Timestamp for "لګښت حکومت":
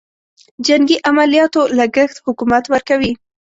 1.77-2.63